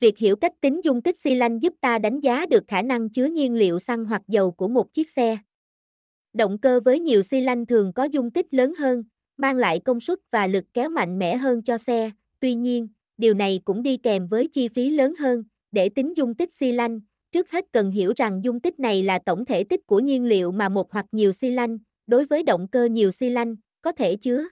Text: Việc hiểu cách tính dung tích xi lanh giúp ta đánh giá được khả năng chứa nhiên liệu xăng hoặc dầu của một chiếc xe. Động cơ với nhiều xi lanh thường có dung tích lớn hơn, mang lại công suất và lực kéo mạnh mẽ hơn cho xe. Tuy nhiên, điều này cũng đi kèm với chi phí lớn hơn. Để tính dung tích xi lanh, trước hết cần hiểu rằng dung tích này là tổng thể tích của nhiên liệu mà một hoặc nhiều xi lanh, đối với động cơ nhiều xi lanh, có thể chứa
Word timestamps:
Việc 0.00 0.18
hiểu 0.18 0.36
cách 0.36 0.52
tính 0.60 0.80
dung 0.84 1.02
tích 1.02 1.18
xi 1.18 1.34
lanh 1.34 1.62
giúp 1.62 1.74
ta 1.80 1.98
đánh 1.98 2.20
giá 2.20 2.46
được 2.46 2.64
khả 2.68 2.82
năng 2.82 3.08
chứa 3.08 3.24
nhiên 3.26 3.54
liệu 3.54 3.78
xăng 3.78 4.04
hoặc 4.04 4.22
dầu 4.28 4.50
của 4.50 4.68
một 4.68 4.92
chiếc 4.92 5.10
xe. 5.10 5.38
Động 6.32 6.58
cơ 6.58 6.80
với 6.80 7.00
nhiều 7.00 7.22
xi 7.22 7.40
lanh 7.40 7.66
thường 7.66 7.92
có 7.92 8.04
dung 8.04 8.30
tích 8.30 8.54
lớn 8.54 8.74
hơn, 8.78 9.04
mang 9.36 9.56
lại 9.56 9.80
công 9.80 10.00
suất 10.00 10.18
và 10.30 10.46
lực 10.46 10.64
kéo 10.74 10.88
mạnh 10.88 11.18
mẽ 11.18 11.36
hơn 11.36 11.62
cho 11.62 11.78
xe. 11.78 12.10
Tuy 12.40 12.54
nhiên, 12.54 12.88
điều 13.16 13.34
này 13.34 13.60
cũng 13.64 13.82
đi 13.82 13.96
kèm 13.96 14.26
với 14.26 14.48
chi 14.48 14.68
phí 14.68 14.90
lớn 14.90 15.14
hơn. 15.18 15.44
Để 15.72 15.88
tính 15.88 16.16
dung 16.16 16.34
tích 16.34 16.54
xi 16.54 16.72
lanh, 16.72 17.00
trước 17.32 17.50
hết 17.50 17.64
cần 17.72 17.90
hiểu 17.90 18.12
rằng 18.16 18.44
dung 18.44 18.60
tích 18.60 18.78
này 18.80 19.02
là 19.02 19.18
tổng 19.26 19.44
thể 19.44 19.64
tích 19.64 19.86
của 19.86 20.00
nhiên 20.00 20.24
liệu 20.24 20.52
mà 20.52 20.68
một 20.68 20.92
hoặc 20.92 21.06
nhiều 21.12 21.32
xi 21.32 21.50
lanh, 21.50 21.78
đối 22.06 22.24
với 22.24 22.42
động 22.42 22.68
cơ 22.68 22.84
nhiều 22.84 23.10
xi 23.10 23.30
lanh, 23.30 23.56
có 23.82 23.92
thể 23.92 24.16
chứa 24.16 24.44